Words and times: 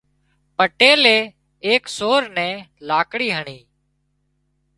پٽيلي 0.57 1.19
ايڪ 1.67 1.83
سور 1.97 2.21
نين 2.35 2.55
لاڪڙي 2.89 3.29
هڻي 3.37 3.59